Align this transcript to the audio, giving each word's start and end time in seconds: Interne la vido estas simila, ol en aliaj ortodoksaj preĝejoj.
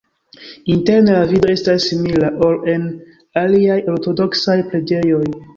Interne 0.75 1.13
la 1.17 1.25
vido 1.31 1.51
estas 1.57 1.85
simila, 1.89 2.31
ol 2.47 2.57
en 2.73 2.89
aliaj 3.45 3.79
ortodoksaj 3.97 4.61
preĝejoj. 4.73 5.25